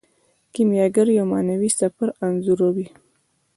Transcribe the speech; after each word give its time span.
کیمیاګر 0.53 1.07
یو 1.17 1.25
معنوي 1.33 1.69
سفر 1.79 2.07
انځوروي. 2.25 2.87